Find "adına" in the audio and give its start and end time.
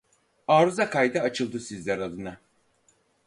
1.99-2.37